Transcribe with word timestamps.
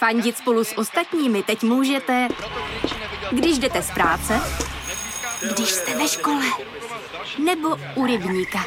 Fandit 0.00 0.36
spolu 0.36 0.64
s 0.64 0.78
ostatními 0.78 1.42
teď 1.42 1.62
můžete, 1.62 2.28
když 3.30 3.58
jdete 3.58 3.82
z 3.82 3.90
práce, 3.90 4.40
když 5.54 5.68
jste 5.68 5.98
ve 5.98 6.08
škole, 6.08 6.44
nebo 7.44 7.68
u 7.96 8.06
rybníka. 8.06 8.58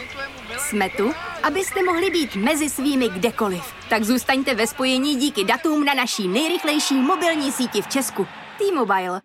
Jsme 0.58 0.90
tu, 0.90 1.12
abyste 1.44 1.84
mohli 1.84 2.10
být 2.10 2.36
mezi 2.36 2.70
svými 2.70 3.10
kdekoliv. 3.10 3.64
Tak 3.90 4.04
zůstaňte 4.04 4.56
ve 4.56 4.68
spojení 4.68 5.16
díky 5.16 5.44
datům 5.44 5.86
na 5.86 5.94
naší 5.94 6.28
nejrychlejší 6.28 6.96
mobilní 6.96 7.52
síti 7.52 7.82
v 7.82 7.88
Česku. 7.88 8.28
T-Mobile. 8.58 9.22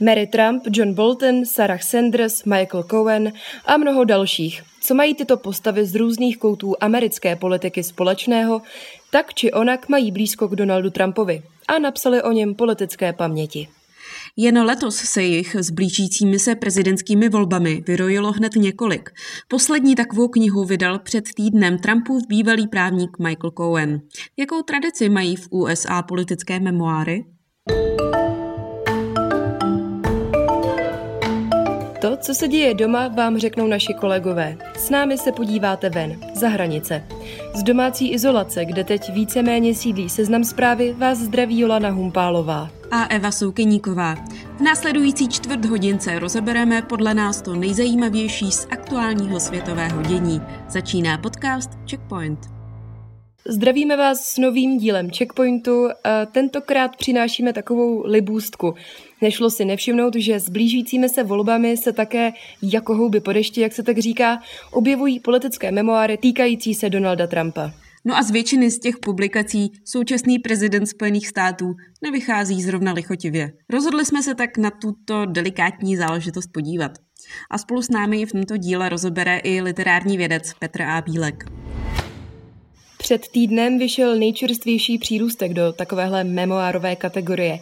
Mary 0.00 0.26
Trump, 0.26 0.62
John 0.66 0.94
Bolton, 0.94 1.44
Sarah 1.44 1.82
Sanders, 1.82 2.44
Michael 2.44 2.82
Cohen 2.82 3.32
a 3.64 3.76
mnoho 3.76 4.04
dalších. 4.04 4.62
Co 4.80 4.94
mají 4.94 5.14
tyto 5.14 5.36
postavy 5.36 5.86
z 5.86 5.94
různých 5.94 6.38
koutů 6.38 6.74
americké 6.80 7.36
politiky 7.36 7.84
společného, 7.84 8.62
tak 9.10 9.34
či 9.34 9.52
onak 9.52 9.88
mají 9.88 10.12
blízko 10.12 10.48
k 10.48 10.56
Donaldu 10.56 10.90
Trumpovi 10.90 11.42
a 11.68 11.78
napsali 11.78 12.22
o 12.22 12.32
něm 12.32 12.54
politické 12.54 13.12
paměti. 13.12 13.68
Jen 14.36 14.58
letos 14.58 14.96
se 14.96 15.22
jich 15.22 15.54
s 15.54 15.70
blížícími 15.70 16.38
se 16.38 16.54
prezidentskými 16.54 17.28
volbami 17.28 17.84
vyrojilo 17.86 18.32
hned 18.32 18.54
několik. 18.56 19.10
Poslední 19.48 19.94
takovou 19.94 20.28
knihu 20.28 20.64
vydal 20.64 20.98
před 20.98 21.24
týdnem 21.36 21.78
Trumpův 21.78 22.26
bývalý 22.28 22.68
právník 22.68 23.18
Michael 23.18 23.50
Cohen. 23.50 24.00
Jakou 24.36 24.62
tradici 24.62 25.08
mají 25.08 25.36
v 25.36 25.48
USA 25.50 26.02
politické 26.02 26.60
memoáry? 26.60 27.24
To, 32.00 32.16
co 32.16 32.34
se 32.34 32.48
děje 32.48 32.74
doma, 32.74 33.08
vám 33.08 33.38
řeknou 33.38 33.66
naši 33.66 33.94
kolegové. 33.94 34.56
S 34.76 34.90
námi 34.90 35.18
se 35.18 35.32
podíváte 35.32 35.90
ven, 35.90 36.20
za 36.34 36.48
hranice. 36.48 37.04
Z 37.54 37.62
domácí 37.62 38.12
izolace, 38.12 38.64
kde 38.64 38.84
teď 38.84 39.12
víceméně 39.12 39.74
sídlí 39.74 40.08
seznam 40.08 40.44
zprávy, 40.44 40.94
vás 40.98 41.18
zdraví 41.18 41.60
Jolana 41.60 41.90
Humpálová. 41.90 42.70
A 42.90 43.04
Eva 43.04 43.30
Soukeníková. 43.30 44.14
V 44.58 44.60
následující 44.60 45.28
čtvrt 45.28 45.64
hodince 45.64 46.18
rozebereme 46.18 46.82
podle 46.82 47.14
nás 47.14 47.42
to 47.42 47.54
nejzajímavější 47.54 48.52
z 48.52 48.66
aktuálního 48.70 49.40
světového 49.40 50.02
dění. 50.02 50.42
Začíná 50.68 51.18
podcast 51.18 51.70
Checkpoint. 51.90 52.57
Zdravíme 53.50 53.96
vás 53.96 54.20
s 54.20 54.38
novým 54.38 54.78
dílem 54.78 55.10
Checkpointu. 55.10 55.88
A 56.04 56.26
tentokrát 56.26 56.96
přinášíme 56.96 57.52
takovou 57.52 58.02
libůstku. 58.06 58.74
Nešlo 59.22 59.50
si 59.50 59.64
nevšimnout, 59.64 60.16
že 60.16 60.40
s 60.40 60.48
blížícími 60.48 61.08
se 61.08 61.22
volbami 61.24 61.76
se 61.76 61.92
také 61.92 62.32
jako 62.62 62.94
houby 62.94 63.20
po 63.20 63.32
dešti, 63.32 63.60
jak 63.60 63.72
se 63.72 63.82
tak 63.82 63.98
říká, 63.98 64.40
objevují 64.70 65.20
politické 65.20 65.72
memoáry 65.72 66.16
týkající 66.16 66.74
se 66.74 66.90
Donalda 66.90 67.26
Trumpa. 67.26 67.70
No 68.04 68.16
a 68.16 68.22
z 68.22 68.30
většiny 68.30 68.70
z 68.70 68.78
těch 68.78 68.98
publikací 68.98 69.72
současný 69.84 70.38
prezident 70.38 70.86
Spojených 70.86 71.28
států 71.28 71.74
nevychází 72.02 72.62
zrovna 72.62 72.92
lichotivě. 72.92 73.52
Rozhodli 73.70 74.06
jsme 74.06 74.22
se 74.22 74.34
tak 74.34 74.58
na 74.58 74.70
tuto 74.70 75.26
delikátní 75.26 75.96
záležitost 75.96 76.46
podívat. 76.52 76.92
A 77.50 77.58
spolu 77.58 77.82
s 77.82 77.90
námi 77.90 78.26
v 78.26 78.32
tomto 78.32 78.56
díle 78.56 78.88
rozebere 78.88 79.38
i 79.38 79.60
literární 79.60 80.16
vědec 80.16 80.52
Petr 80.60 80.82
A. 80.82 81.00
Bílek. 81.00 81.57
Před 82.98 83.28
týdnem 83.28 83.78
vyšel 83.78 84.16
nejčerstvější 84.16 84.98
přírůstek 84.98 85.54
do 85.54 85.72
takovéhle 85.72 86.24
memoárové 86.24 86.96
kategorie. 86.96 87.60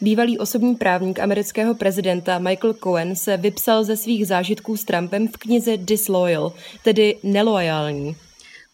Bývalý 0.00 0.38
osobní 0.38 0.74
právník 0.74 1.18
amerického 1.18 1.74
prezidenta 1.74 2.38
Michael 2.38 2.74
Cohen 2.74 3.16
se 3.16 3.36
vypsal 3.36 3.84
ze 3.84 3.96
svých 3.96 4.26
zážitků 4.26 4.76
s 4.76 4.84
Trumpem 4.84 5.28
v 5.28 5.36
knize 5.36 5.76
Disloyal, 5.76 6.52
tedy 6.84 7.16
neloajální. 7.22 8.16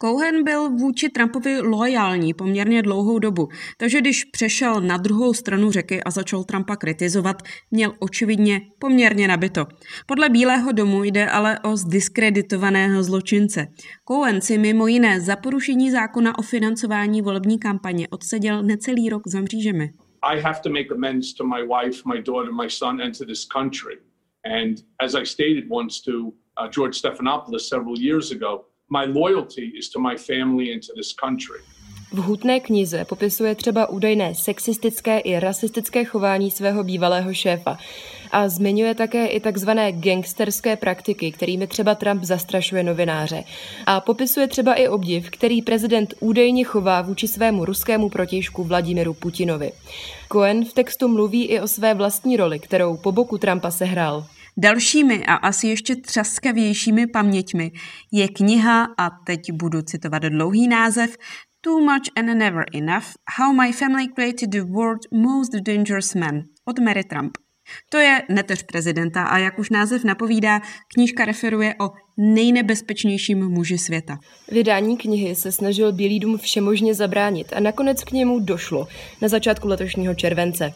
Cohen 0.05 0.45
byl 0.45 0.71
vůči 0.71 1.09
Trumpovi 1.09 1.61
loajální 1.61 2.35
poměrně 2.35 2.83
dlouhou 2.83 3.19
dobu, 3.19 3.49
takže 3.79 4.01
když 4.01 4.25
přešel 4.25 4.81
na 4.81 4.97
druhou 4.97 5.35
stranu 5.35 5.71
řeky 5.71 6.03
a 6.03 6.11
začal 6.11 6.45
Trumpa 6.45 6.77
kritizovat, 6.77 7.43
měl 7.71 7.95
očividně 7.99 8.61
poměrně 8.79 9.29
nabito. 9.29 9.67
Podle 10.07 10.29
Bílého 10.29 10.73
domu 10.73 11.05
jde 11.05 11.27
ale 11.27 11.59
o 11.59 11.77
zdiskreditovaného 11.77 13.03
zločince. 13.03 13.67
Cohen 14.09 14.41
si 14.41 14.59
mimo 14.59 14.87
jiné 14.87 15.21
za 15.21 15.37
porušení 15.37 15.91
zákona 15.91 16.39
o 16.39 16.43
financování 16.43 17.23
volební 17.23 17.59
kampaně 17.59 18.09
odseděl 18.09 18.63
necelý 18.63 19.09
rok 19.09 19.23
za 19.27 19.41
mřížemi. 19.41 19.91
I 20.23 20.41
have 20.41 20.61
to 20.63 20.71
make 20.71 20.95
amends 20.95 21.35
to 21.35 21.45
my 21.45 21.63
wife, 21.63 22.03
my 22.15 22.23
daughter, 22.23 22.53
my 22.53 22.71
son, 22.71 23.03
and 23.03 23.19
to 23.19 23.25
this 23.25 23.45
country. 23.45 23.99
And 24.45 24.77
as 25.05 25.15
I 25.15 25.27
stated 25.27 25.65
once 25.71 26.03
to 26.11 26.13
uh, 26.13 26.69
George 26.71 26.95
Stephanopoulos 26.99 27.69
several 27.69 27.99
years 27.99 28.33
ago, 28.33 28.72
my 28.99 29.21
loyalty 29.21 29.73
is 29.79 29.91
to 29.91 30.01
my 30.01 30.17
family 30.17 30.73
and 30.73 30.87
to 30.87 30.93
this 30.95 31.13
country. 31.13 31.61
V 32.13 32.19
hutné 32.19 32.61
knize 32.61 33.05
popisuje 33.05 33.55
třeba 33.55 33.89
údajné 33.89 34.35
sexistické 34.35 35.19
i 35.19 35.41
rasistické 35.41 36.05
chování 36.05 36.51
svého 36.51 36.85
bývalého 36.85 37.35
šéfa 37.35 37.79
a 38.31 38.49
zmiňuje 38.49 38.95
také 38.95 39.27
i 39.27 39.41
takzvané 39.41 39.93
gangsterské 39.93 40.77
praktiky, 40.77 41.33
kterými 41.33 41.67
třeba 41.67 41.95
Trump 41.95 42.23
zastrašuje 42.23 42.83
novináře. 42.83 43.45
A 43.87 44.01
popisuje 44.01 44.49
třeba 44.49 44.75
i 44.75 44.89
obdiv, 44.89 45.31
který 45.31 45.63
prezident 45.63 46.15
údajně 46.21 46.65
chová 46.65 47.03
vůči 47.03 47.29
svému 47.29 47.65
ruskému 47.65 48.09
protějšku 48.09 48.65
Vladimiru 48.65 49.15
Putinovi. 49.15 49.73
Cohen 50.33 50.65
v 50.65 50.73
textu 50.73 51.09
mluví 51.09 51.45
i 51.45 51.61
o 51.61 51.69
své 51.69 51.95
vlastní 51.95 52.37
roli, 52.37 52.59
kterou 52.59 52.97
po 52.97 53.13
boku 53.13 53.39
Trumpa 53.39 53.71
sehrál. 53.71 54.25
Dalšími 54.57 55.25
a 55.27 55.35
asi 55.35 55.67
ještě 55.67 55.97
třaskavějšími 55.97 57.07
paměťmi 57.07 57.71
je 58.13 58.29
kniha, 58.29 58.89
a 58.99 59.11
teď 59.27 59.53
budu 59.53 59.83
citovat 59.83 60.23
dlouhý 60.23 60.69
název, 60.69 61.17
Too 61.61 61.81
Much 61.81 62.09
and 62.17 62.39
Never 62.39 62.65
Enough– 62.75 63.05
How 63.39 63.53
My 63.53 63.73
Family 63.73 64.09
Created 64.09 64.51
the 64.51 64.63
World's 64.63 65.09
Most 65.13 65.53
Dangerous 65.53 66.15
Man 66.15 66.43
od 66.65 66.79
Mary 66.79 67.05
Trump. 67.05 67.39
To 67.89 67.99
je 67.99 68.23
neteř 68.29 68.63
prezidenta 68.63 69.25
a 69.25 69.39
jak 69.39 69.59
už 69.59 69.71
název 69.71 70.05
napovídá, 70.05 70.61
knížka 70.95 71.25
referuje 71.25 71.75
o 71.81 71.91
nejnebezpečnějším 72.17 73.49
muži 73.49 73.79
světa. 73.79 74.19
Vydání 74.51 74.97
knihy 74.97 75.35
se 75.35 75.53
snažil 75.53 75.93
Bílý 75.93 76.21
dům 76.21 76.39
všemožně 76.39 76.95
zabránit 76.95 77.53
a 77.53 77.61
nakonec 77.61 78.05
k 78.05 78.13
němu 78.13 78.39
došlo 78.39 78.89
na 79.21 79.29
začátku 79.29 79.69
letošního 79.69 80.15
července. 80.15 80.75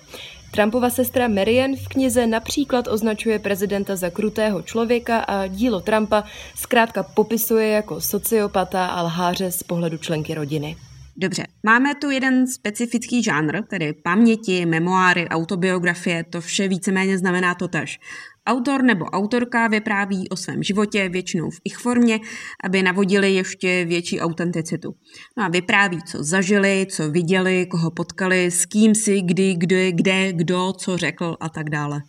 Trumpova 0.56 0.90
sestra 0.90 1.28
Marian 1.28 1.76
v 1.76 1.88
knize 1.88 2.26
například 2.26 2.88
označuje 2.88 3.38
prezidenta 3.38 3.96
za 3.96 4.10
krutého 4.10 4.62
člověka 4.62 5.18
a 5.18 5.46
dílo 5.46 5.80
Trumpa 5.80 6.24
zkrátka 6.54 7.02
popisuje 7.02 7.68
jako 7.68 8.00
sociopata 8.00 8.86
a 8.86 9.02
lháře 9.02 9.52
z 9.52 9.62
pohledu 9.62 9.98
členky 9.98 10.34
rodiny. 10.34 10.76
Dobře, 11.16 11.46
máme 11.62 11.94
tu 11.94 12.10
jeden 12.10 12.46
specifický 12.46 13.22
žánr, 13.22 13.62
tedy 13.70 13.92
paměti, 13.92 14.66
memoáry, 14.66 15.28
autobiografie, 15.28 16.24
to 16.24 16.40
vše 16.40 16.68
víceméně 16.68 17.18
znamená 17.18 17.54
to 17.54 17.68
tež. 17.68 18.00
Autor 18.46 18.82
nebo 18.82 19.04
autorka 19.04 19.68
vypráví 19.68 20.28
o 20.28 20.36
svém 20.36 20.62
životě 20.62 21.08
většinou 21.08 21.50
v 21.50 21.60
ich 21.64 21.78
formě, 21.78 22.20
aby 22.64 22.82
navodili 22.82 23.34
ještě 23.34 23.84
větší 23.84 24.20
autenticitu. 24.20 24.94
No 25.36 25.44
a 25.44 25.48
vypráví, 25.48 25.98
co 26.02 26.22
zažili, 26.22 26.86
co 26.90 27.10
viděli, 27.10 27.66
koho 27.66 27.90
potkali, 27.90 28.50
s 28.50 28.66
kým 28.66 28.94
si, 28.94 29.20
kdy, 29.20 29.54
kdo, 29.54 29.76
kde, 29.90 30.32
kdo, 30.32 30.72
co 30.72 30.96
řekl 30.96 31.36
a 31.40 31.48
tak 31.48 31.70
dále. 31.70 32.00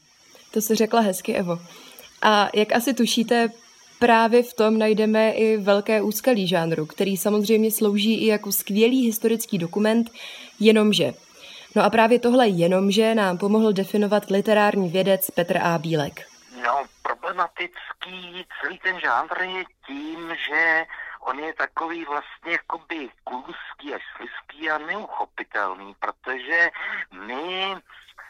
To 0.54 0.62
se 0.62 0.76
řekla 0.76 1.02
hezky, 1.02 1.34
Evo. 1.34 1.60
A 2.22 2.50
jak 2.56 2.76
asi 2.76 2.94
tušíte, 2.94 3.50
právě 4.00 4.44
v 4.44 4.54
tom 4.54 4.78
najdeme 4.78 5.32
i 5.32 5.58
velké 5.58 6.02
úskalí 6.02 6.48
žánru, 6.48 6.86
který 6.86 7.18
samozřejmě 7.18 7.72
slouží 7.72 8.14
i 8.14 8.26
jako 8.26 8.52
skvělý 8.52 9.06
historický 9.06 9.58
dokument, 9.58 10.10
jenomže. 10.60 11.14
No 11.78 11.84
a 11.84 11.90
právě 11.90 12.20
tohle 12.20 12.48
jenomže 12.48 13.16
nám 13.16 13.38
pomohl 13.38 13.74
definovat 13.74 14.30
literární 14.30 14.90
vědec 14.90 15.32
Petr 15.32 15.58
A. 15.58 15.78
Bílek. 15.78 16.14
No, 16.64 16.84
problematický 17.02 18.46
celý 18.62 18.80
ten 18.80 19.00
žánr 19.00 19.42
je 19.42 19.64
tím, 19.88 20.36
že 20.48 20.86
on 21.20 21.40
je 21.40 21.54
takový 21.54 22.06
vlastně 22.06 22.52
jakoby 22.52 23.10
kluský 23.24 23.94
až 23.94 24.02
slizký 24.16 24.70
a 24.70 24.78
neuchopitelný, 24.78 25.96
protože 26.00 26.70
my, 27.26 27.76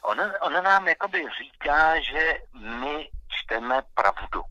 on, 0.04 0.18
on 0.42 0.64
nám 0.64 0.88
jakoby 0.88 1.26
říká, 1.42 2.00
že 2.00 2.40
my 2.62 3.10
čteme 3.28 3.82
pravdu 3.94 4.42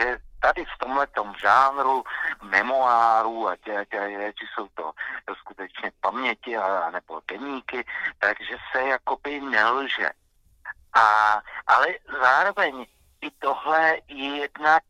že 0.00 0.18
tady 0.40 0.64
v 0.64 0.78
tomhle 0.78 1.06
žánru 1.40 2.04
memoáru, 2.42 3.48
ať, 3.48 3.68
ať, 3.68 3.94
ať 4.28 4.34
jsou 4.54 4.68
to 4.68 4.92
paměti 6.18 6.56
a, 6.56 6.90
nebo 6.90 7.20
deníky, 7.28 7.84
takže 8.18 8.56
se 8.72 8.82
jakoby 8.82 9.40
nelže. 9.40 10.10
A, 10.94 11.02
ale 11.66 11.86
zároveň 12.20 12.86
i 13.20 13.30
tohle 13.30 13.96
je 14.08 14.36
jednak 14.36 14.82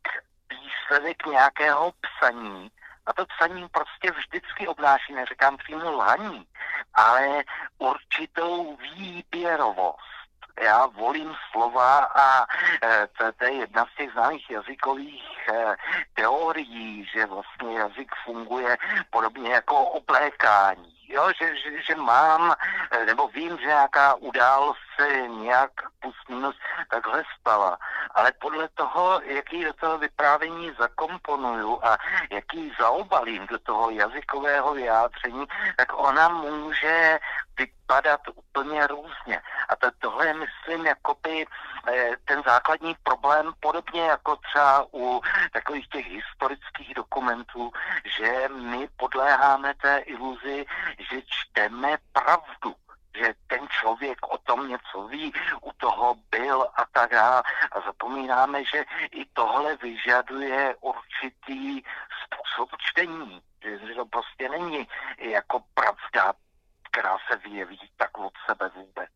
výsledek 0.49 1.25
nějakého 1.25 1.93
psaní, 2.01 2.71
a 3.05 3.13
to 3.13 3.25
psaní 3.25 3.67
prostě 3.69 4.11
vždycky 4.11 4.67
obnáší, 4.67 5.13
neříkám 5.13 5.57
přímo 5.57 5.91
lhaní, 5.91 6.47
ale 6.93 7.43
určitou 7.77 8.75
výběrovost. 8.75 10.09
Já 10.61 10.85
volím 10.85 11.35
slova 11.51 11.97
a 11.97 12.45
e, 12.83 13.07
to, 13.17 13.31
to 13.31 13.45
je 13.45 13.53
jedna 13.53 13.85
z 13.85 13.97
těch 13.97 14.11
známých 14.11 14.49
jazykových 14.49 15.49
e, 15.49 15.75
teorií, 16.13 17.05
že 17.13 17.25
vlastně 17.25 17.79
jazyk 17.79 18.11
funguje 18.25 18.77
podobně 19.09 19.51
jako 19.51 19.85
oblékání 19.85 20.88
jo, 21.09 21.31
že, 21.41 21.55
že, 21.55 21.81
že 21.81 21.95
mám, 21.95 22.55
eh, 22.91 23.05
nebo 23.05 23.27
vím, 23.27 23.57
že 23.57 23.65
nějaká 23.65 24.15
událost 24.15 24.79
se 24.99 25.27
nějak 25.27 25.71
plus 25.99 26.15
minus 26.29 26.55
takhle 26.91 27.23
stala. 27.39 27.77
Ale 28.19 28.31
podle 28.31 28.69
toho, 28.75 29.21
jaký 29.23 29.63
do 29.63 29.73
toho 29.73 29.97
vyprávění 29.97 30.71
zakomponuju 30.79 31.79
a 31.83 31.97
jaký 32.31 32.71
zaobalím 32.79 33.47
do 33.47 33.59
toho 33.59 33.89
jazykového 33.89 34.73
vyjádření, 34.73 35.45
tak 35.77 35.99
ona 35.99 36.29
může 36.29 37.19
vypadat 37.57 38.21
úplně 38.35 38.87
různě. 38.87 39.41
A 39.69 39.75
to, 39.75 39.87
tohle 39.99 40.27
je, 40.27 40.33
myslím, 40.33 40.85
jakoby 40.85 41.45
eh, 41.87 42.11
ten 42.25 42.43
základní 42.45 42.95
problém, 43.03 43.53
podobně 43.59 44.01
jako 44.01 44.35
třeba 44.35 44.85
u 44.93 45.21
takových 45.53 45.87
těch 45.87 46.07
historických 46.07 46.93
dokumentů, 46.93 47.71
že 48.19 48.49
my 48.49 48.87
podléháme 48.97 49.73
té 49.81 49.97
iluzi, 49.97 50.65
že 51.11 51.21
čteme 51.21 51.97
pravdu 52.11 52.75
že 53.17 53.33
ten 53.47 53.67
člověk 53.67 54.17
o 54.33 54.37
tom 54.37 54.67
něco 54.67 55.07
ví, 55.07 55.33
u 55.61 55.71
toho 55.77 56.15
byl 56.31 56.61
a 56.61 56.85
tak 56.93 57.11
dále. 57.11 57.43
A 57.71 57.81
zapomínáme, 57.81 58.63
že 58.73 58.85
i 59.11 59.25
tohle 59.33 59.77
vyžaduje 59.77 60.75
určitý 60.81 61.83
způsob 62.23 62.69
čtení. 62.79 63.41
Že 63.63 63.93
to 63.95 64.05
prostě 64.05 64.49
není 64.49 64.87
jako 65.19 65.59
pravda, 65.73 66.33
která 66.91 67.17
se 67.31 67.37
vyjeví 67.37 67.79
tak 67.97 68.17
od 68.17 68.33
sebe 68.49 68.71
vůbec. 68.75 69.09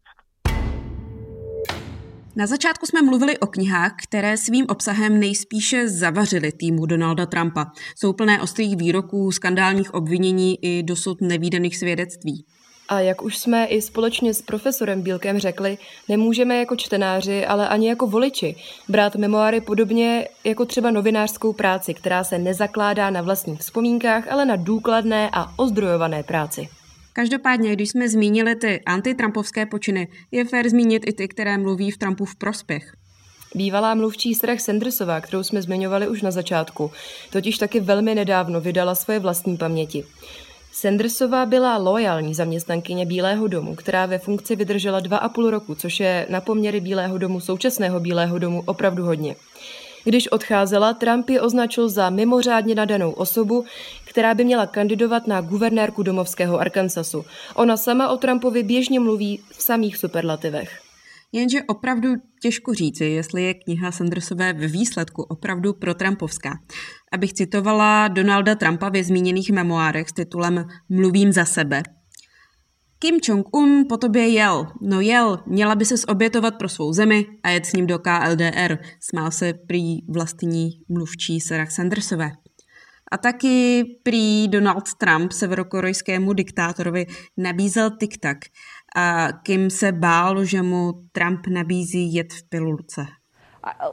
Na 2.35 2.47
začátku 2.47 2.85
jsme 2.85 3.01
mluvili 3.01 3.37
o 3.37 3.47
knihách, 3.47 3.91
které 4.03 4.37
svým 4.37 4.65
obsahem 4.69 5.19
nejspíše 5.19 5.89
zavařily 5.89 6.51
týmu 6.51 6.85
Donalda 6.85 7.25
Trumpa. 7.25 7.71
Jsou 7.95 8.13
plné 8.13 8.41
ostrých 8.41 8.77
výroků, 8.77 9.31
skandálních 9.31 9.93
obvinění 9.93 10.65
i 10.65 10.83
dosud 10.83 11.21
nevýdaných 11.21 11.77
svědectví. 11.77 12.45
A 12.89 12.99
jak 12.99 13.21
už 13.21 13.37
jsme 13.37 13.65
i 13.65 13.81
společně 13.81 14.33
s 14.33 14.41
profesorem 14.41 15.01
Bílkem 15.01 15.39
řekli, 15.39 15.77
nemůžeme 16.09 16.57
jako 16.57 16.75
čtenáři, 16.75 17.45
ale 17.45 17.67
ani 17.67 17.87
jako 17.87 18.07
voliči 18.07 18.55
brát 18.89 19.15
memoáry 19.15 19.61
podobně 19.61 20.27
jako 20.43 20.65
třeba 20.65 20.91
novinářskou 20.91 21.53
práci, 21.53 21.93
která 21.93 22.23
se 22.23 22.37
nezakládá 22.37 23.09
na 23.09 23.21
vlastních 23.21 23.59
vzpomínkách, 23.59 24.31
ale 24.31 24.45
na 24.45 24.55
důkladné 24.55 25.29
a 25.33 25.53
ozdrojované 25.57 26.23
práci. 26.23 26.69
Každopádně, 27.13 27.73
když 27.73 27.89
jsme 27.89 28.09
zmínili 28.09 28.55
ty 28.55 28.81
antitrampovské 28.85 29.65
počiny, 29.65 30.07
je 30.31 30.45
fér 30.45 30.69
zmínit 30.69 31.03
i 31.07 31.13
ty, 31.13 31.27
které 31.27 31.57
mluví 31.57 31.91
v 31.91 31.97
Trumpův 31.97 32.35
prospěch. 32.35 32.93
Bývalá 33.55 33.95
mluvčí 33.95 34.35
Strach 34.35 34.59
Sandersová, 34.59 35.21
kterou 35.21 35.43
jsme 35.43 35.61
zmiňovali 35.61 36.07
už 36.07 36.21
na 36.21 36.31
začátku, 36.31 36.91
totiž 37.31 37.57
taky 37.57 37.79
velmi 37.79 38.15
nedávno 38.15 38.61
vydala 38.61 38.95
svoje 38.95 39.19
vlastní 39.19 39.57
paměti. 39.57 40.03
Sandersová 40.75 41.45
byla 41.45 41.77
loajální 41.77 42.33
zaměstnankyně 42.33 43.05
Bílého 43.05 43.47
domu, 43.47 43.75
která 43.75 44.05
ve 44.05 44.19
funkci 44.19 44.55
vydržela 44.55 44.99
dva 44.99 45.17
a 45.17 45.29
půl 45.29 45.49
roku, 45.49 45.75
což 45.75 45.99
je 45.99 46.27
na 46.29 46.41
poměry 46.41 46.79
Bílého 46.79 47.17
domu 47.17 47.39
současného 47.39 47.99
Bílého 47.99 48.39
domu 48.39 48.63
opravdu 48.65 49.03
hodně. 49.03 49.35
Když 50.03 50.27
odcházela, 50.27 50.93
Trump 50.93 51.29
ji 51.29 51.39
označil 51.39 51.89
za 51.89 52.09
mimořádně 52.09 52.75
nadanou 52.75 53.11
osobu, 53.11 53.65
která 54.05 54.33
by 54.33 54.45
měla 54.45 54.65
kandidovat 54.65 55.27
na 55.27 55.41
guvernérku 55.41 56.03
domovského 56.03 56.59
Arkansasu. 56.59 57.25
Ona 57.55 57.77
sama 57.77 58.09
o 58.09 58.17
Trumpovi 58.17 58.63
běžně 58.63 58.99
mluví 58.99 59.39
v 59.51 59.63
samých 59.63 59.97
superlativech. 59.97 60.82
Jenže 61.35 61.63
opravdu 61.63 62.09
těžko 62.41 62.73
říci, 62.73 63.05
jestli 63.05 63.43
je 63.43 63.53
kniha 63.53 63.91
Sandersové 63.91 64.53
ve 64.53 64.67
výsledku 64.67 65.21
opravdu 65.21 65.73
pro 65.73 65.93
Trumpovská. 65.93 66.59
Abych 67.11 67.33
citovala 67.33 68.07
Donalda 68.07 68.55
Trumpa 68.55 68.89
ve 68.89 69.03
zmíněných 69.03 69.51
memoárech 69.51 70.09
s 70.09 70.13
titulem 70.13 70.65
Mluvím 70.89 71.31
za 71.31 71.45
sebe. 71.45 71.83
Kim 72.99 73.19
Jong-un 73.23 73.85
po 73.89 73.97
tobě 73.97 74.27
jel. 74.27 74.67
No 74.81 75.01
jel, 75.01 75.39
měla 75.47 75.75
by 75.75 75.85
se 75.85 75.95
obětovat 76.07 76.57
pro 76.57 76.69
svou 76.69 76.93
zemi 76.93 77.25
a 77.43 77.49
jet 77.49 77.65
s 77.65 77.73
ním 77.73 77.87
do 77.87 77.99
KLDR, 77.99 78.77
smál 78.99 79.31
se 79.31 79.53
prý 79.53 79.97
vlastní 80.07 80.69
mluvčí 80.89 81.39
Sarah 81.39 81.71
Sandersové. 81.71 82.31
A 83.11 83.17
taky 83.17 83.83
prý 84.03 84.47
Donald 84.47 84.93
Trump 84.97 85.31
severokorejskému 85.31 86.33
diktátorovi 86.33 87.05
nabízel 87.37 87.89
TikTok 87.99 88.37
a 88.37 88.72
Kim 89.43 89.69
se 89.69 89.91
bál, 89.91 90.45
že 90.45 90.61
mu 90.61 90.93
Trump 91.11 91.47
nabízí 91.47 92.13
jet 92.13 92.33
v 92.33 92.49
pilulce. 92.49 93.05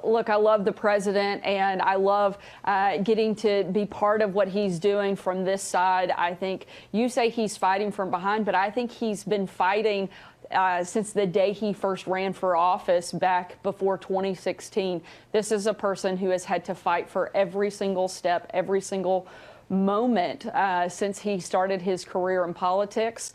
look, 0.05 0.29
I 0.29 0.37
love 0.37 0.65
the 0.65 0.73
president 0.73 1.45
and 1.45 1.81
I 1.81 1.95
love 1.95 2.39
uh, 2.65 2.99
getting 2.99 3.35
to 3.37 3.65
be 3.65 3.87
part 3.87 4.23
of 4.23 4.35
what 4.35 4.49
he's 4.49 4.79
doing 4.79 5.17
from 5.17 5.45
this 5.45 5.63
side. 5.63 6.11
I 6.11 6.35
think 6.35 6.67
you 6.93 7.09
say 7.09 7.29
he's 7.29 7.57
fighting 7.57 7.93
from 7.93 8.11
behind, 8.11 8.45
but 8.45 8.55
I 8.55 8.71
think 8.71 8.91
he's 8.91 9.25
been 9.25 9.47
fighting 9.47 10.09
uh, 10.51 10.83
since 10.83 11.13
the 11.13 11.27
day 11.27 11.53
he 11.53 11.73
first 11.73 12.07
ran 12.07 12.33
for 12.33 12.57
office 12.57 13.13
back 13.13 13.63
before 13.63 13.97
2016. 13.97 15.01
This 15.33 15.53
is 15.53 15.67
a 15.67 15.75
person 15.75 16.17
who 16.17 16.31
has 16.31 16.45
had 16.45 16.65
to 16.65 16.75
fight 16.75 17.09
for 17.09 17.31
every 17.35 17.71
single 17.71 18.09
step, 18.09 18.51
every 18.51 18.81
single 18.81 19.29
moment 19.69 20.47
uh, 20.47 20.89
since 20.89 21.21
he 21.21 21.39
started 21.39 21.83
his 21.83 22.05
career 22.05 22.45
in 22.45 22.53
politics. 22.53 23.33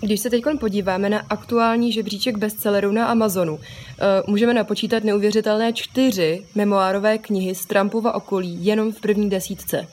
Když 0.00 0.20
se 0.20 0.30
teď 0.30 0.44
podíváme 0.60 1.08
na 1.08 1.22
aktuální 1.30 1.92
žebříček 1.92 2.38
bestsellerů 2.38 2.92
na 2.92 3.06
Amazonu, 3.06 3.58
eh, 3.58 4.22
můžeme 4.26 4.54
napočítat 4.54 5.04
neuvěřitelné 5.04 5.72
čtyři 5.72 6.46
memoárové 6.54 7.18
knihy 7.18 7.54
z 7.54 7.66
Trumpova 7.66 8.14
okolí 8.14 8.64
jenom 8.66 8.92
v 8.92 9.00
první 9.00 9.30
desítce. 9.30 9.88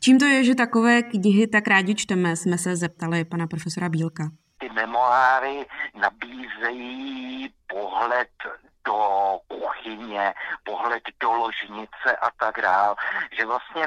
Čím 0.00 0.18
to 0.18 0.24
je, 0.24 0.44
že 0.44 0.54
takové 0.54 1.02
knihy 1.02 1.46
tak 1.46 1.68
rádi 1.68 1.94
čteme, 1.94 2.36
jsme 2.36 2.58
se 2.58 2.76
zeptali 2.76 3.24
pana 3.24 3.46
profesora 3.46 3.88
Bílka. 3.88 4.30
Ty 4.58 4.68
memoáry 4.74 5.66
nabízejí 6.00 7.48
pohled 7.66 8.28
do 8.86 9.38
kuchyně, 9.48 10.34
pohled 10.64 11.02
do 11.20 11.32
ložnice 11.32 12.16
a 12.20 12.30
tak 12.30 12.60
dál. 12.62 12.96
Že 13.32 13.46
vlastně 13.46 13.86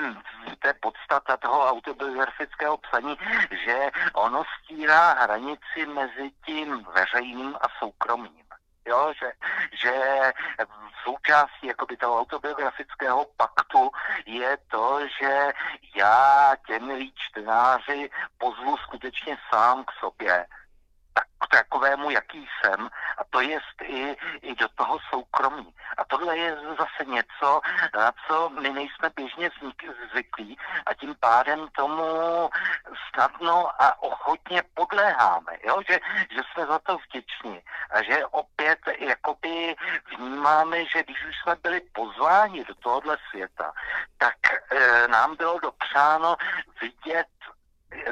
to 0.59 0.67
je 0.67 0.73
podstata 0.73 1.37
toho 1.37 1.67
autobiografického 1.69 2.77
psaní, 2.77 3.17
že 3.65 3.91
ono 4.13 4.43
stírá 4.59 5.13
hranici 5.13 5.85
mezi 5.93 6.31
tím 6.45 6.85
veřejným 6.95 7.55
a 7.61 7.65
soukromým. 7.79 8.39
Jo, 8.85 9.13
že, 9.19 9.31
že 9.73 9.93
součástí 11.03 11.67
jakoby 11.67 11.97
toho 11.97 12.19
autobiografického 12.19 13.25
paktu 13.37 13.91
je 14.25 14.57
to, 14.71 14.99
že 15.21 15.51
já 15.95 16.55
těm 16.67 16.87
milí 16.87 17.13
čtenáři 17.15 18.09
pozvu 18.37 18.77
skutečně 18.77 19.37
sám 19.53 19.83
k 19.83 19.91
sobě 19.99 20.45
takovému, 21.49 22.09
jaký 22.09 22.47
jsem, 22.61 22.89
a 23.17 23.23
to 23.29 23.41
je 23.41 23.59
i, 23.83 24.17
i 24.41 24.55
do 24.55 24.67
toho 24.75 24.99
soukromí. 25.09 25.75
A 25.97 26.03
tohle 26.05 26.37
je 26.37 26.57
zase 26.77 27.05
něco, 27.05 27.61
na 27.95 28.11
co 28.27 28.49
my 28.49 28.69
nejsme 28.69 29.09
běžně 29.15 29.49
zvyklí 30.11 30.57
a 30.85 30.93
tím 30.93 31.15
pádem 31.19 31.67
tomu 31.67 32.03
snadno 33.13 33.81
a 33.81 34.01
ochotně 34.03 34.63
podléháme, 34.73 35.57
jo? 35.63 35.81
Že, 35.89 35.99
že 36.31 36.41
jsme 36.51 36.65
za 36.65 36.79
to 36.79 36.97
vděční 36.97 37.61
a 37.89 38.03
že 38.03 38.25
opět 38.25 38.79
jakoby 38.99 39.75
vnímáme, 40.17 40.85
že 40.85 41.03
když 41.03 41.25
už 41.25 41.35
jsme 41.43 41.55
byli 41.63 41.81
pozváni 41.81 42.65
do 42.65 42.75
tohohle 42.75 43.17
světa, 43.29 43.71
tak 44.17 44.35
e, 44.71 45.07
nám 45.07 45.35
bylo 45.35 45.59
dopřáno 45.59 46.35
vidět 46.81 47.27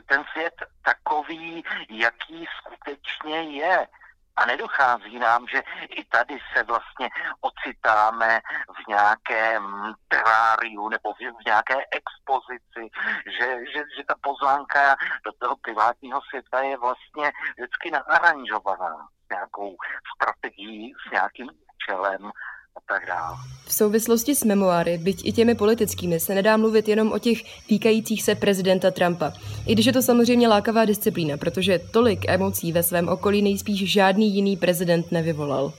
ten 0.01 0.23
svět 0.31 0.53
takový, 0.81 1.63
jaký 1.89 2.45
skutečně 2.57 3.41
je. 3.41 3.87
A 4.35 4.45
nedochází 4.45 5.19
nám, 5.19 5.47
že 5.47 5.61
i 5.89 6.03
tady 6.03 6.37
se 6.53 6.63
vlastně 6.63 7.09
ocitáme 7.41 8.39
v 8.83 8.87
nějakém 8.87 9.93
teráriu 10.07 10.89
nebo 10.89 11.13
v 11.13 11.45
nějaké 11.45 11.75
expozici, 11.91 12.89
že, 13.39 13.47
že, 13.73 13.83
že 13.97 14.03
ta 14.07 14.15
pozvánka 14.21 14.95
do 15.25 15.31
toho 15.39 15.55
privátního 15.61 16.21
světa 16.29 16.61
je 16.61 16.77
vlastně 16.77 17.31
vždycky 17.57 17.91
naaranžovaná 17.91 19.07
s 19.25 19.29
nějakou 19.29 19.75
strategií, 20.15 20.93
s 21.07 21.11
nějakým 21.11 21.49
účelem 21.73 22.31
a 22.77 22.93
tak 22.93 23.07
dále. 23.07 23.37
V 23.65 23.73
souvislosti 23.73 24.35
s 24.35 24.43
memoáry, 24.43 24.97
byť 24.97 25.25
i 25.25 25.31
těmi 25.31 25.55
politickými, 25.55 26.19
se 26.19 26.35
nedá 26.35 26.57
mluvit 26.57 26.87
jenom 26.87 27.11
o 27.11 27.19
těch 27.19 27.67
týkajících 27.67 28.23
se 28.23 28.35
prezidenta 28.35 28.91
Trumpa. 28.91 29.33
I 29.67 29.73
když 29.73 29.85
je 29.85 29.93
to 29.93 30.01
samozřejmě 30.01 30.47
lákavá 30.47 30.85
disciplína, 30.85 31.37
protože 31.37 31.79
tolik 31.79 32.19
emocí 32.27 32.71
ve 32.71 32.83
svém 32.83 33.09
okolí 33.09 33.41
nejspíš 33.41 33.91
žádný 33.91 34.35
jiný 34.35 34.57
prezident 34.57 35.11
nevyvolal. 35.11 35.73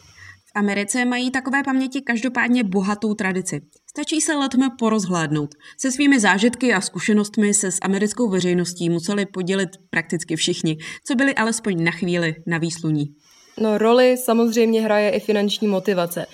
V 0.47 0.51
Americe 0.55 1.05
mají 1.05 1.31
takové 1.31 1.63
paměti 1.65 2.01
každopádně 2.01 2.65
bohatou 2.65 3.15
tradici. 3.15 3.61
Stačí 3.91 4.21
se 4.21 4.35
letme 4.35 4.69
porozhlédnout. 4.79 5.51
Se 5.81 5.93
svými 5.93 6.21
zážitky 6.21 6.75
a 6.75 6.81
zkušenostmi 6.81 7.55
se 7.55 7.73
s 7.73 7.79
americkou 7.83 8.29
veřejností 8.29 8.91
museli 8.91 9.27
podělit 9.27 9.71
prakticky 9.91 10.37
všichni, 10.37 10.79
co 11.07 11.15
byli 11.15 11.35
alespoň 11.35 11.85
na 11.85 11.91
chvíli 11.91 12.35
na 12.47 12.59
výsluní. 12.59 13.15
No 13.61 13.79
roli 13.79 14.17
samozřejmě 14.17 14.81
hraje 14.81 15.11
i 15.11 15.21
finanční 15.21 15.69
motivace. 15.69 16.27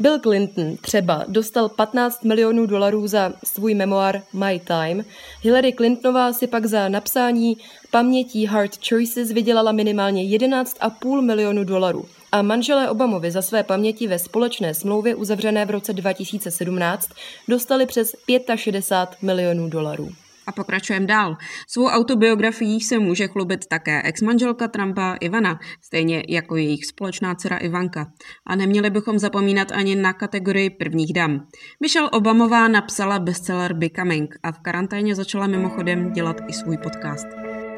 Bill 0.00 0.18
Clinton 0.18 0.76
třeba 0.76 1.24
dostal 1.28 1.68
15 1.68 2.24
milionů 2.24 2.66
dolarů 2.66 3.06
za 3.06 3.32
svůj 3.44 3.74
memoár 3.74 4.22
My 4.32 4.60
Time, 4.64 5.04
Hillary 5.42 5.72
Clintonová 5.72 6.32
si 6.32 6.46
pak 6.46 6.66
za 6.66 6.88
napsání 6.88 7.56
pamětí 7.90 8.46
Hard 8.46 8.88
Choices 8.88 9.32
vydělala 9.32 9.72
minimálně 9.72 10.22
11,5 10.22 11.20
milionu 11.20 11.64
dolarů 11.64 12.04
a 12.32 12.42
manželé 12.42 12.90
Obamovi 12.90 13.30
za 13.30 13.42
své 13.42 13.62
paměti 13.62 14.06
ve 14.06 14.18
společné 14.18 14.74
smlouvě 14.74 15.14
uzavřené 15.14 15.64
v 15.64 15.70
roce 15.70 15.92
2017 15.92 17.10
dostali 17.48 17.86
přes 17.86 18.16
65 18.56 19.22
milionů 19.22 19.68
dolarů. 19.68 20.08
A 20.50 20.52
pokračujeme 20.52 21.06
dál. 21.06 21.36
Svou 21.68 21.86
autobiografií 21.86 22.80
se 22.80 22.98
může 22.98 23.28
chlubit 23.28 23.66
také 23.66 24.02
ex-manželka 24.02 24.68
Trumpa 24.68 25.16
Ivana, 25.20 25.58
stejně 25.82 26.22
jako 26.28 26.56
jejich 26.56 26.86
společná 26.86 27.34
dcera 27.34 27.56
Ivanka. 27.56 28.06
A 28.46 28.56
neměli 28.56 28.90
bychom 28.90 29.18
zapomínat 29.18 29.72
ani 29.72 29.96
na 29.96 30.12
kategorii 30.12 30.70
prvních 30.70 31.12
dam. 31.12 31.46
Michelle 31.82 32.10
Obamová 32.10 32.68
napsala 32.68 33.18
bestseller 33.18 33.72
Becoming 33.72 34.34
a 34.42 34.52
v 34.52 34.58
karanténě 34.58 35.14
začala 35.14 35.46
mimochodem 35.46 36.12
dělat 36.12 36.36
i 36.48 36.52
svůj 36.52 36.76
podcast. 36.76 37.26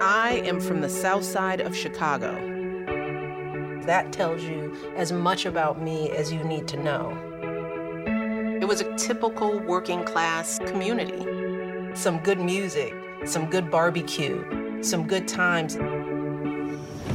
I 0.00 0.50
am 0.50 0.61
from 0.61 0.81
the 0.81 0.88
south 0.88 1.25
side 1.25 1.64
of 1.67 1.76
Chicago. 1.76 2.29
That 3.87 4.17
tells 4.17 4.43
you 4.43 4.73
as 4.97 5.12
much 5.12 5.47
about 5.47 5.79
me 5.85 6.21
as 6.21 6.33
you 6.33 6.49
need 6.49 6.71
to 6.71 6.76
know. 6.76 7.12
It 8.62 8.69
was 8.69 8.81
a 8.81 8.95
typical 9.09 9.61
working 9.67 10.05
class 10.05 10.59
community 10.71 11.51
some 11.95 12.19
good 12.25 12.39
music, 12.39 12.95
some 13.25 13.47
good 13.47 13.71
barbecue, 13.71 14.45
some 14.83 15.05
good 15.05 15.29
times. 15.29 15.79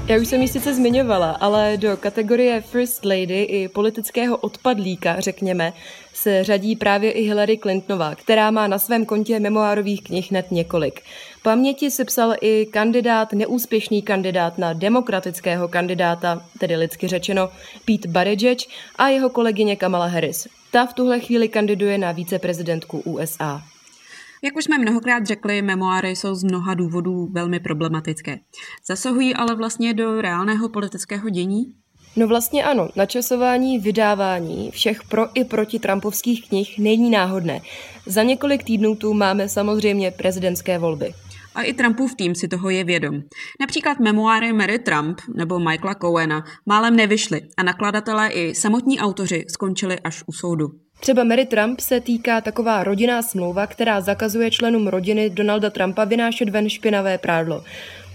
Já 0.08 0.18
už 0.22 0.28
jsem 0.28 0.42
ji 0.42 0.48
sice 0.48 0.74
zmiňovala, 0.74 1.32
ale 1.32 1.78
do 1.78 1.98
kategorie 1.98 2.62
First 2.62 3.06
Lady 3.06 3.44
i 3.44 3.68
politického 3.68 4.38
odpadlíka, 4.38 5.20
řekněme, 5.20 5.74
se 6.14 6.44
řadí 6.44 6.76
právě 6.76 7.12
i 7.12 7.24
Hillary 7.24 7.58
Clintonová, 7.58 8.16
která 8.16 8.52
má 8.52 8.68
na 8.68 8.80
svém 8.80 9.06
kontě 9.06 9.40
memoárových 9.40 10.04
knih 10.04 10.32
hned 10.32 10.52
několik. 10.52 11.02
Paměti 11.44 11.92
se 11.92 12.06
psal 12.06 12.34
i 12.42 12.66
kandidát, 12.66 13.34
neúspěšný 13.34 14.02
kandidát 14.02 14.58
na 14.58 14.74
demokratického 14.74 15.68
kandidáta, 15.68 16.42
tedy 16.60 16.76
lidsky 16.76 17.08
řečeno 17.08 17.50
Pete 17.86 18.08
Buttigieg 18.08 18.58
a 18.96 19.08
jeho 19.08 19.30
kolegyně 19.30 19.76
Kamala 19.76 20.06
Harris. 20.06 20.48
Ta 20.72 20.86
v 20.86 20.94
tuhle 20.94 21.20
chvíli 21.20 21.50
kandiduje 21.50 21.98
na 21.98 22.12
víceprezidentku 22.12 23.00
USA. 23.00 23.62
Jak 24.44 24.56
už 24.56 24.64
jsme 24.64 24.78
mnohokrát 24.78 25.26
řekli, 25.26 25.62
memoáry 25.62 26.10
jsou 26.10 26.36
z 26.36 26.44
mnoha 26.44 26.74
důvodů 26.74 27.28
velmi 27.32 27.60
problematické. 27.60 28.40
Zasahují 28.88 29.36
ale 29.36 29.56
vlastně 29.56 29.94
do 29.94 30.22
reálného 30.22 30.70
politického 30.70 31.30
dění? 31.30 31.74
No 32.16 32.28
vlastně 32.28 32.64
ano, 32.64 32.90
načasování, 32.96 33.80
vydávání 33.80 34.72
všech 34.72 35.04
pro 35.04 35.28
i 35.34 35.44
proti 35.44 35.80
Trumpovských 35.80 36.50
knih 36.50 36.80
není 36.80 37.10
náhodné. 37.10 37.62
Za 38.06 38.24
několik 38.24 38.64
týdnů 38.64 38.96
tu 38.96 39.14
máme 39.14 39.50
samozřejmě 39.50 40.12
prezidentské 40.12 40.80
volby. 40.80 41.14
A 41.56 41.62
i 41.62 41.74
Trumpův 41.74 42.16
tým 42.16 42.36
si 42.36 42.48
toho 42.48 42.70
je 42.70 42.84
vědom. 42.84 43.22
Například 43.60 44.00
memoáry 44.00 44.54
Mary 44.54 44.80
Trump 44.80 45.22
nebo 45.36 45.60
Michaela 45.60 45.96
Cowena 45.96 46.44
málem 46.66 46.96
nevyšly 46.96 47.42
a 47.58 47.64
nakladatelé 47.64 48.30
i 48.30 48.56
samotní 48.56 49.00
autoři 49.00 49.46
skončili 49.50 50.00
až 50.00 50.24
u 50.28 50.32
soudu. 50.32 50.87
Třeba 51.00 51.24
Mary 51.24 51.46
Trump 51.46 51.80
se 51.80 52.02
týká 52.02 52.42
taková 52.42 52.84
rodinná 52.84 53.22
smlouva, 53.22 53.68
která 53.68 54.02
zakazuje 54.02 54.52
členům 54.52 54.88
rodiny 54.88 55.30
Donalda 55.30 55.70
Trumpa 55.70 56.06
vynášet 56.06 56.50
ven 56.50 56.70
špinavé 56.70 57.18
prádlo. 57.18 57.64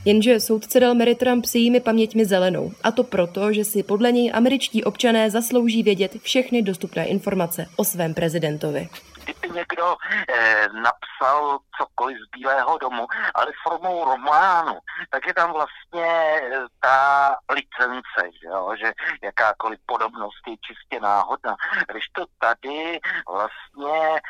Jenže 0.05 0.41
soudce 0.41 0.81
dal 0.81 0.95
Mary 0.95 1.15
Trump 1.15 1.45
s 1.45 1.55
jejími 1.55 1.81
paměťmi 1.81 2.25
zelenou. 2.25 2.73
A 2.83 2.93
to 2.93 3.05
proto, 3.05 3.53
že 3.53 3.65
si 3.65 3.83
podle 3.83 4.13
něj 4.13 4.31
američtí 4.35 4.85
občané 4.85 5.31
zaslouží 5.31 5.83
vědět 5.83 6.17
všechny 6.23 6.63
dostupné 6.63 7.07
informace 7.07 7.67
o 7.77 7.85
svém 7.85 8.15
prezidentovi 8.15 8.89
kdyby 9.25 9.51
někdo 9.51 9.97
eh, 10.29 10.69
napsal 10.73 11.59
cokoliv 11.79 12.19
z 12.19 12.31
Bílého 12.31 12.79
domu, 12.79 13.07
ale 13.35 13.47
formou 13.63 14.05
románu, 14.05 14.79
tak 15.11 15.27
je 15.27 15.35
tam 15.35 15.53
vlastně 15.53 16.41
eh, 16.43 16.61
ta 16.81 17.37
licence, 17.51 18.37
že, 18.41 18.49
jo? 18.49 18.75
že 18.79 18.93
jakákoliv 19.23 19.81
podobnost 19.87 20.43
je 20.47 20.57
čistě 20.57 21.01
náhodná. 21.01 21.57
Když 21.91 22.05
to 22.09 22.25
tady 22.39 23.01
vlastně 23.29 24.21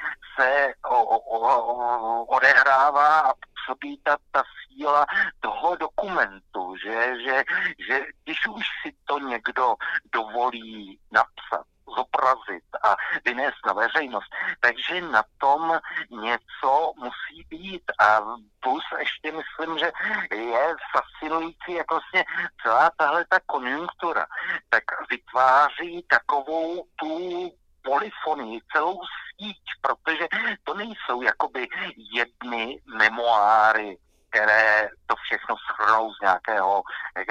se 0.40 0.74
o, 0.84 1.04
o, 1.04 1.18
o, 1.38 2.24
odehrává 2.24 3.20
a 3.20 3.32
působí 3.34 4.00
ta, 4.04 4.16
ta 4.30 4.42
síla 4.68 5.06
toho 5.40 5.76
dokumentu, 5.76 6.76
že, 6.84 7.14
že, 7.24 7.44
že 7.88 8.00
když 8.24 8.46
už 8.46 8.64
si 8.82 8.92
to 9.04 9.18
někdo 9.18 9.74
dovolí 10.12 10.98
napsat, 11.12 11.66
zobrazit 11.96 12.64
a 12.84 12.96
vynést 13.24 13.66
na 13.66 13.72
veřejnost. 13.72 14.30
Takže 14.60 15.00
na 15.00 15.24
tom 15.38 15.78
něco 16.10 16.92
musí 16.96 17.44
být 17.48 17.82
a 17.98 18.20
plus 18.60 18.84
ještě 18.98 19.32
myslím, 19.32 19.78
že 19.78 19.92
je 20.34 20.74
fascinující, 20.92 21.72
jak 21.72 21.90
vlastně 21.90 22.24
celá 22.62 22.90
tahle 22.96 23.24
ta 23.28 23.40
konjunktura 23.46 24.26
tak 24.70 24.84
vytváří 25.10 26.06
takovou 26.08 26.84
tu 26.96 27.50
polifonii, 27.82 28.60
celou 28.72 29.00
síť, 29.02 29.62
protože 29.80 30.28
to 30.64 30.74
nejsou 30.74 31.22
jakoby 31.22 31.68
jedny 32.14 32.82
memoáry 32.98 33.98
které 34.32 34.88
to 35.06 35.14
všechno 35.16 35.56
shrnou 35.56 36.12
z 36.12 36.20
nějakého 36.22 36.82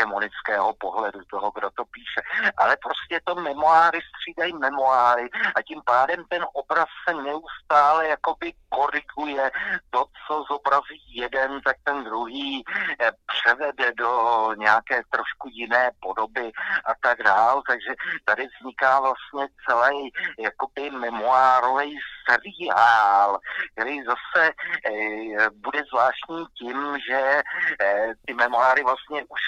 hegemonického 0.01 0.73
pohledu 0.73 1.19
toho, 1.29 1.51
kdo 1.55 1.69
to 1.69 1.83
píše. 1.85 2.51
Ale 2.57 2.77
prostě 2.77 3.21
to 3.23 3.35
memoáry 3.35 3.99
střídají 4.09 4.53
memoáry 4.53 5.29
a 5.55 5.61
tím 5.61 5.81
pádem 5.85 6.23
ten 6.29 6.45
obraz 6.53 6.87
se 7.07 7.15
neustále 7.15 8.07
jakoby 8.07 8.53
koriguje. 8.69 9.51
To, 9.89 10.05
co 10.27 10.43
zobrazí 10.51 11.15
jeden, 11.15 11.61
tak 11.61 11.75
ten 11.83 12.03
druhý 12.03 12.63
eh, 12.67 13.11
převede 13.27 13.91
do 13.93 14.11
nějaké 14.57 15.01
trošku 15.09 15.49
jiné 15.51 15.91
podoby 15.99 16.51
a 16.85 16.91
tak 17.01 17.23
dál. 17.23 17.61
Takže 17.67 17.93
tady 18.25 18.47
vzniká 18.47 18.99
vlastně 18.99 19.47
celý 19.69 20.11
jakoby 20.39 20.89
memoárový 20.89 21.97
seriál, 22.29 23.39
který 23.71 23.99
zase 24.03 24.49
e, 24.49 25.49
bude 25.49 25.83
zvláštní 25.89 26.45
tím, 26.59 26.97
že 27.09 27.41
e, 27.83 28.13
ty 28.25 28.33
memoáry 28.33 28.83
vlastně 28.83 29.23
už 29.23 29.41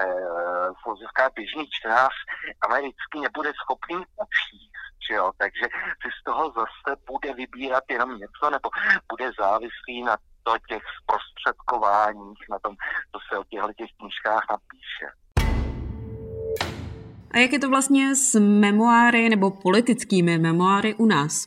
e, 0.00 1.30
běžný 1.34 1.66
čtenář 1.70 2.12
americký 2.68 3.20
nebude 3.20 3.52
schopný 3.62 3.96
učit. 3.96 4.70
Jo? 5.10 5.32
Takže 5.38 5.64
si 6.02 6.08
z 6.20 6.24
toho 6.24 6.52
zase 6.56 7.00
bude 7.06 7.34
vybírat 7.34 7.84
jenom 7.90 8.18
něco, 8.18 8.50
nebo 8.50 8.68
bude 9.10 9.30
závislý 9.40 10.02
na 10.04 10.16
to 10.42 10.52
těch 10.68 10.82
zprostředkováních, 11.02 12.38
na 12.50 12.58
tom, 12.58 12.74
co 13.12 13.18
se 13.28 13.38
o 13.38 13.44
těchto 13.44 13.72
těch 13.72 13.90
knížkách 13.98 14.42
napíše. 14.50 15.06
A 17.30 17.38
jak 17.38 17.52
je 17.52 17.58
to 17.58 17.68
vlastně 17.68 18.16
s 18.16 18.40
memoáry 18.40 19.28
nebo 19.28 19.50
politickými 19.50 20.38
memoáry 20.38 20.94
u 20.94 21.06
nás? 21.06 21.46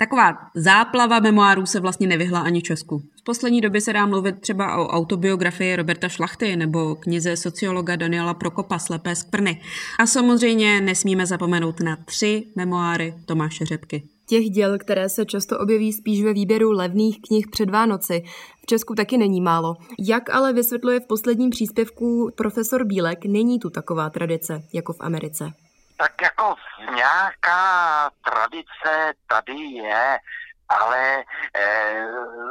Taková 0.00 0.38
záplava 0.54 1.20
memoárů 1.20 1.66
se 1.66 1.80
vlastně 1.80 2.06
nevyhla 2.06 2.40
ani 2.40 2.62
Česku. 2.62 3.02
V 3.20 3.24
poslední 3.24 3.60
době 3.60 3.80
se 3.80 3.92
dá 3.92 4.06
mluvit 4.06 4.40
třeba 4.40 4.76
o 4.76 4.88
autobiografii 4.88 5.76
Roberta 5.76 6.08
Šlachty 6.08 6.56
nebo 6.56 6.94
knize 6.94 7.36
sociologa 7.36 7.96
Daniela 7.96 8.34
Prokopa 8.34 8.78
Slepé 8.78 9.16
skvrny. 9.16 9.60
A 9.98 10.06
samozřejmě 10.06 10.80
nesmíme 10.80 11.26
zapomenout 11.26 11.80
na 11.80 11.96
tři 11.96 12.44
memoáry 12.56 13.14
Tomáše 13.26 13.64
Řepky. 13.64 14.02
Těch 14.26 14.44
děl, 14.44 14.78
které 14.78 15.08
se 15.08 15.24
často 15.24 15.58
objeví 15.58 15.92
spíš 15.92 16.22
ve 16.22 16.32
výběru 16.32 16.70
levných 16.70 17.18
knih 17.28 17.46
před 17.50 17.70
Vánoci, 17.70 18.22
v 18.62 18.66
Česku 18.66 18.94
taky 18.94 19.18
není 19.18 19.40
málo. 19.40 19.74
Jak 19.98 20.30
ale 20.30 20.52
vysvětluje 20.52 21.00
v 21.00 21.06
posledním 21.06 21.50
příspěvku 21.50 22.30
profesor 22.36 22.84
Bílek, 22.84 23.24
není 23.24 23.58
tu 23.58 23.70
taková 23.70 24.10
tradice 24.10 24.62
jako 24.72 24.92
v 24.92 25.00
Americe 25.00 25.52
tak 26.00 26.22
jako 26.22 26.54
nějaká 26.94 28.10
tradice 28.24 29.12
tady 29.26 29.56
je, 29.56 30.18
ale 30.70 31.24
e, 31.54 31.64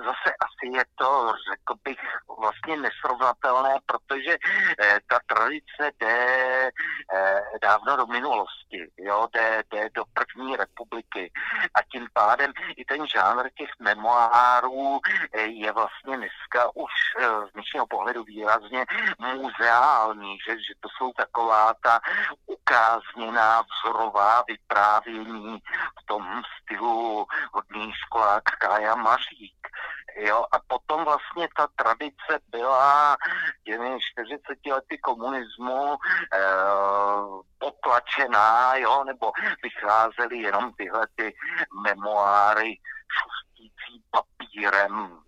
zase 0.06 0.30
asi 0.40 0.78
je 0.78 0.84
to, 0.96 1.34
řekl 1.52 1.74
bych, 1.84 2.00
vlastně 2.40 2.78
nesrovnatelné, 2.78 3.76
protože 3.86 4.32
e, 4.32 5.00
ta 5.08 5.20
tradice 5.28 5.92
jde 6.00 6.18
e, 6.68 7.42
dávno 7.62 7.98
do 7.98 8.06
minulosti, 8.08 8.88
jo, 8.98 9.28
jde, 9.34 9.64
jde 9.72 9.90
do 9.94 10.04
první 10.14 10.56
republiky. 10.56 11.32
A 11.74 11.80
tím 11.92 12.08
pádem 12.14 12.52
i 12.78 12.86
ten 12.86 13.08
žánr 13.08 13.50
těch 13.58 13.70
memoárů 13.80 15.00
je 15.48 15.72
vlastně 15.72 16.18
dneska 16.18 16.70
už 16.76 16.92
e, 17.20 17.48
z 17.50 17.54
dnešního 17.54 17.88
pohledu 17.88 18.24
výrazně 18.24 18.86
muzeální, 19.20 20.38
že, 20.48 20.52
že 20.54 20.74
to 20.80 20.90
jsou 20.98 21.12
taková 21.14 21.74
ta 21.84 22.00
ukázněná 22.46 23.62
vzorová 23.62 24.44
vyprávění 24.48 25.60
v 26.02 26.06
tom 26.06 26.42
stylu 26.62 27.26
hodných 27.54 27.96
školák 28.10 28.44
Kája 28.44 28.96
Mařík. 28.96 29.68
Jo, 30.16 30.46
a 30.51 30.60
potom 30.68 31.06
vlastně 31.06 31.48
ta 31.58 31.68
tradice 31.75 32.39
byla 32.48 33.18
těmi 33.63 33.98
40 34.13 34.58
lety 34.72 34.98
komunismu 34.98 35.98
pod 37.58 37.80
potlačená, 37.80 38.75
jo, 38.75 39.04
nebo 39.04 39.32
vycházely 39.63 40.38
jenom 40.38 40.74
tyhle 40.74 41.08
ty 41.16 41.36
memoáry 41.84 42.78
šustící 43.20 44.04
papírem, 44.12 45.20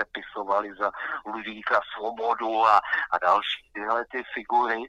sepisovali 0.00 0.74
za 0.74 0.90
Ludvíka 1.26 1.80
Svobodu 1.94 2.66
a, 2.66 2.80
a 3.10 3.18
další 3.22 3.70
tyhle 3.72 4.04
ty 4.10 4.22
figury. 4.34 4.82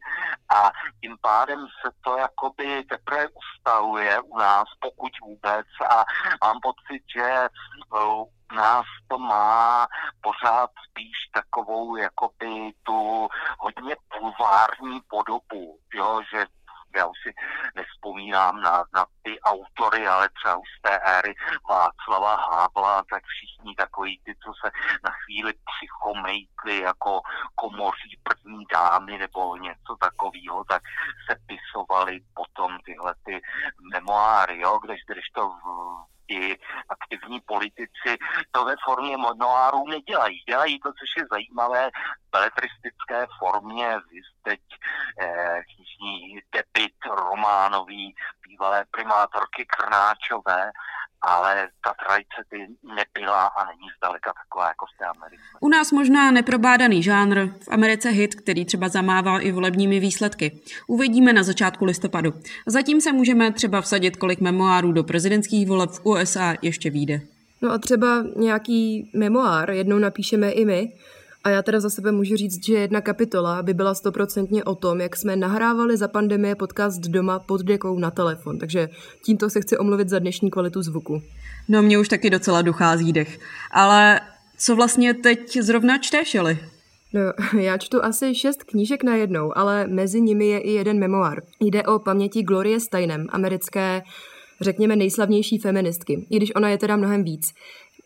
A 0.56 0.72
tím 1.02 1.18
pádem 1.22 1.68
se 1.82 1.92
to 2.02 2.18
jakoby 2.18 2.84
teprve 2.84 3.28
ustavuje 3.28 4.22
u 4.22 4.38
nás, 4.38 4.66
pokud 4.80 5.12
vůbec. 5.22 5.68
A 5.90 6.06
mám 6.46 6.60
pocit, 6.62 7.04
že 7.16 7.48
u 7.96 8.56
nás 8.56 8.86
to 9.08 9.18
má 9.18 9.88
pořád 10.22 10.70
spíš 10.90 11.18
takovou 11.34 11.96
jakoby 11.96 12.72
tu 12.84 13.28
hodně 13.60 13.96
pulvární 14.20 15.02
podobu, 15.08 15.80
jo, 15.94 16.22
že 16.34 16.46
já 16.96 17.06
už 17.06 17.18
si 17.24 17.34
nespomínám 17.76 18.62
na, 18.62 18.84
na 18.94 19.06
ty 19.24 19.40
autory, 19.40 20.08
ale 20.08 20.30
třeba 20.30 20.56
už 20.56 20.70
z 20.80 20.82
té 20.82 21.00
éry 21.00 21.34
Václava 21.70 22.36
Hábla, 22.36 23.04
tak 23.10 23.24
všichni 23.26 23.76
takový 23.76 24.20
ty, 24.24 24.36
co 24.36 24.52
se 24.62 24.72
na 25.04 25.12
chvíli 25.12 25.54
psychomejtli 25.54 26.80
jako 26.80 27.22
komoří 27.56 28.20
první 28.24 28.66
dámy 28.74 29.18
nebo 29.18 29.56
něco 29.56 29.96
takového, 30.00 30.64
tak 30.64 30.82
se 31.30 31.36
pisovali 31.48 32.20
potom 32.34 32.78
tyhle 32.86 33.16
ty 33.26 33.42
memoáry, 33.94 34.60
jo, 34.60 34.80
když, 34.84 35.02
když 35.08 35.26
to 35.36 35.50
v, 35.50 35.64
i 36.28 36.58
aktivní 36.90 37.42
politici 37.42 38.18
to 38.52 38.66
ve 38.66 38.76
formě 38.86 39.18
monoárů 39.18 39.88
nedělají. 39.88 40.44
Dělají 40.50 40.80
to, 40.80 40.90
což 40.90 41.10
je 41.18 41.26
zajímavé, 41.32 41.90
v 42.28 42.32
beletristické 42.32 43.28
formě, 43.40 44.00
teď 44.44 44.60
eh, 45.22 45.62
debit 46.52 46.96
románový 47.06 48.16
bývalé 48.48 48.86
primátorky 48.92 49.66
Krnáčové, 49.66 50.72
ale 51.24 51.68
ta 51.84 51.94
tradice 52.06 52.40
by 52.52 52.58
nebyla 52.96 53.46
a 53.46 53.66
není 53.66 53.88
zdaleka 53.98 54.34
taková 54.44 54.68
jako 54.68 54.86
v 54.86 54.98
té 54.98 55.06
Americe. 55.06 55.44
U 55.60 55.70
nás 55.70 55.92
možná 55.92 56.32
neprobádaný 56.32 57.04
žánr, 57.04 57.48
v 57.64 57.68
Americe 57.72 58.10
hit, 58.10 58.36
který 58.36 58.66
třeba 58.66 58.90
zamával 58.90 59.42
i 59.42 59.52
volebními 59.52 60.00
výsledky. 60.00 60.60
Uvidíme 60.88 61.34
na 61.34 61.44
začátku 61.44 61.86
listopadu. 61.86 62.34
Zatím 62.66 63.02
se 63.02 63.12
můžeme 63.12 63.52
třeba 63.52 63.82
vsadit, 63.82 64.18
kolik 64.18 64.42
memoárů 64.42 64.92
do 64.92 65.04
prezidentských 65.04 65.68
voleb 65.68 65.90
v 65.90 66.06
USA 66.06 66.54
ještě 66.62 66.90
vyjde. 66.90 67.22
No 67.62 67.72
a 67.72 67.78
třeba 67.78 68.24
nějaký 68.36 69.12
memoár 69.16 69.72
jednou 69.72 69.98
napíšeme 70.00 70.52
i 70.52 70.66
my, 70.66 70.94
a 71.44 71.50
já 71.50 71.62
teda 71.62 71.80
za 71.80 71.90
sebe 71.90 72.12
můžu 72.12 72.36
říct, 72.36 72.66
že 72.66 72.74
jedna 72.74 73.02
kapitola 73.02 73.64
by 73.64 73.74
byla 73.74 73.94
stoprocentně 73.94 74.64
o 74.64 74.76
tom, 74.76 75.02
jak 75.02 75.16
jsme 75.16 75.36
nahrávali 75.36 75.98
za 75.98 76.08
pandemie 76.08 76.56
podcast 76.56 77.02
doma 77.02 77.40
pod 77.40 77.62
dekou 77.62 78.00
na 78.00 78.12
telefon. 78.12 78.60
Takže 78.60 78.90
tímto 79.26 79.50
se 79.50 79.62
chci 79.62 79.78
omluvit 79.78 80.10
za 80.10 80.20
dnešní 80.20 80.52
kvalitu 80.52 80.82
zvuku. 80.82 81.22
No 81.70 81.82
mě 81.82 81.98
už 81.98 82.08
taky 82.08 82.30
docela 82.30 82.62
dochází 82.62 83.14
dech. 83.14 83.40
Ale 83.72 84.22
co 84.58 84.76
vlastně 84.76 85.14
teď 85.14 85.58
zrovna 85.62 85.98
čteš, 85.98 86.36
Eli? 86.36 86.60
No, 87.14 87.22
já 87.62 87.78
čtu 87.78 88.04
asi 88.04 88.36
šest 88.36 88.64
knížek 88.64 89.04
na 89.04 89.16
jednou, 89.16 89.58
ale 89.58 89.88
mezi 89.88 90.22
nimi 90.22 90.48
je 90.48 90.60
i 90.60 90.72
jeden 90.72 91.00
memoár. 91.00 91.42
Jde 91.60 91.84
o 91.84 92.00
paměti 92.00 92.44
Glorie 92.44 92.80
Steinem, 92.80 93.28
americké, 93.30 94.02
řekněme, 94.62 94.96
nejslavnější 94.96 95.58
feministky, 95.58 96.26
i 96.30 96.38
když 96.38 96.56
ona 96.56 96.70
je 96.70 96.78
teda 96.78 96.96
mnohem 96.96 97.24
víc. 97.24 97.54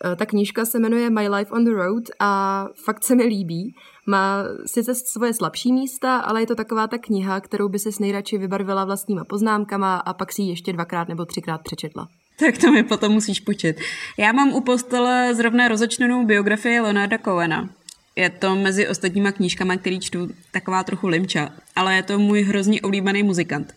Eh, 0.06 0.16
ta 0.16 0.26
knížka 0.26 0.66
se 0.66 0.80
jmenuje 0.80 1.10
My 1.10 1.30
Life 1.30 1.52
on 1.52 1.66
the 1.66 1.72
Road 1.72 2.04
a 2.20 2.66
fakt 2.86 3.04
se 3.04 3.16
mi 3.16 3.24
líbí. 3.24 3.76
Má 4.08 4.44
sice 4.66 4.96
svoje 4.96 5.34
slabší 5.34 5.74
místa, 5.74 6.18
ale 6.18 6.42
je 6.42 6.48
to 6.48 6.56
taková 6.56 6.88
ta 6.88 6.98
kniha, 6.98 7.42
kterou 7.42 7.70
by 7.70 7.80
si 7.80 7.90
nejradši 8.00 8.38
vybarvila 8.38 8.86
vlastníma 8.86 9.24
poznámkama 9.24 9.96
a 9.96 10.14
pak 10.14 10.32
si 10.32 10.42
ji 10.42 10.50
ještě 10.50 10.74
dvakrát 10.74 11.08
nebo 11.08 11.26
třikrát 11.26 11.62
přečetla. 11.62 12.08
Tak 12.40 12.58
to 12.58 12.72
mi 12.72 12.84
potom 12.84 13.12
musíš 13.12 13.40
počít. 13.40 13.76
Já 14.18 14.32
mám 14.32 14.54
u 14.54 14.62
postele 14.62 15.36
zrovna 15.36 15.68
rozečtenou 15.68 16.26
biografii 16.26 16.80
Leonarda 16.80 17.18
Cohena. 17.18 17.70
Je 18.16 18.30
to 18.30 18.56
mezi 18.56 18.88
ostatníma 18.88 19.32
knížkami, 19.32 19.78
který 19.78 20.00
čtu, 20.00 20.30
taková 20.52 20.84
trochu 20.84 21.08
limča, 21.08 21.50
ale 21.76 21.96
je 21.96 22.04
to 22.04 22.20
můj 22.20 22.42
hrozně 22.42 22.82
oblíbený 22.82 23.24
muzikant. 23.24 23.74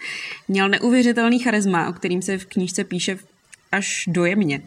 Měl 0.48 0.68
neuvěřitelný 0.68 1.38
charisma, 1.38 1.88
o 1.88 1.92
kterým 1.92 2.22
se 2.22 2.38
v 2.38 2.46
knížce 2.46 2.85
píše 2.85 3.18
až 3.72 4.04
dojemně. 4.09 4.62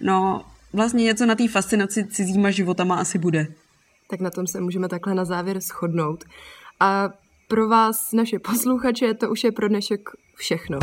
No, 0.00 0.44
vlastně 0.72 1.04
něco 1.04 1.26
na 1.26 1.34
té 1.34 1.48
fascinaci 1.48 2.06
cizíma 2.06 2.50
životama 2.50 2.96
asi 2.96 3.18
bude. 3.18 3.46
Tak 4.10 4.20
na 4.20 4.30
tom 4.30 4.46
se 4.46 4.60
můžeme 4.60 4.88
takhle 4.88 5.14
na 5.14 5.24
závěr 5.24 5.60
shodnout. 5.60 6.24
A 6.80 7.10
pro 7.48 7.68
vás, 7.68 8.12
naše 8.12 8.38
posluchače, 8.38 9.14
to 9.14 9.30
už 9.30 9.44
je 9.44 9.52
pro 9.52 9.68
dnešek 9.68 10.00
všechno. 10.36 10.78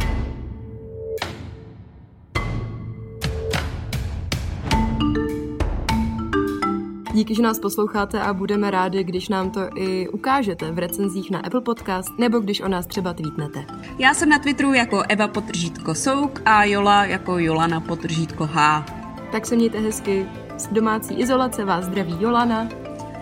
Díky, 7.14 7.36
že 7.36 7.42
nás 7.42 7.60
posloucháte 7.60 8.22
a 8.22 8.34
budeme 8.34 8.72
rádi, 8.72 9.04
když 9.04 9.30
nám 9.30 9.52
to 9.52 9.62
i 9.76 10.10
ukážete 10.10 10.72
v 10.72 10.80
recenzích 10.80 11.32
na 11.32 11.40
Apple 11.40 11.62
Podcast 11.62 12.10
nebo 12.20 12.40
když 12.40 12.62
o 12.62 12.68
nás 12.68 12.88
třeba 12.88 13.14
tweetnete. 13.14 13.66
Já 13.98 14.14
jsem 14.14 14.30
na 14.30 14.40
Twitteru 14.40 14.74
jako 14.74 15.04
Eva 15.10 15.28
Potržítko 15.28 15.96
Souk 15.96 16.42
a 16.46 16.64
Jola 16.64 17.06
jako 17.06 17.40
Jolana 17.40 17.82
Potržítko 17.82 18.46
H. 18.46 18.99
Tak 19.32 19.46
se 19.46 19.56
mějte 19.56 19.80
hezky. 19.80 20.26
Z 20.58 20.68
domácí 20.68 21.14
izolace 21.14 21.66
vás 21.66 21.86
zdraví 21.86 22.18
Jolana. 22.20 22.70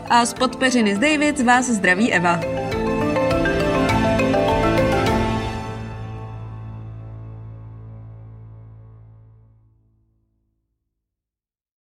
A 0.09 0.25
z 0.25 0.33
podpeřiny 0.33 0.95
z 0.95 0.99
David 0.99 1.39
vás 1.39 1.65
zdraví 1.65 2.13
Eva. 2.13 2.66